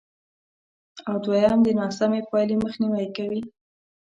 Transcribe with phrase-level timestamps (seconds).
[1.07, 3.41] او دوېم د ناسمې پایلې مخنیوی کوي،